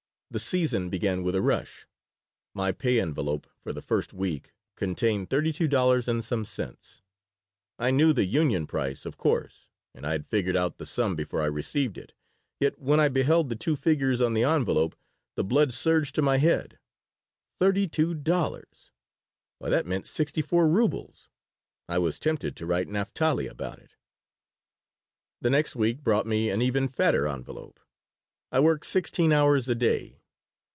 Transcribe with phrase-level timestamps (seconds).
[0.31, 1.85] The "season" began with a rush
[2.53, 7.01] My pay envelope for the first week contained thirty two dollars and some cents.
[7.77, 11.41] I knew the union price, of course, and I had figured out the sum before
[11.41, 12.13] I received it,
[12.61, 14.95] yet when I beheld the two figures on the envelope
[15.35, 16.79] the blood surged to my head.
[17.59, 18.93] Thirty two dollars!
[19.59, 21.27] Why, that meant sixty four rubles!
[21.89, 23.97] I was tempted to write Naphtali about it
[25.41, 27.81] The next week brought me an even fatter envelope.
[28.49, 30.19] I worked sixteen hours a day.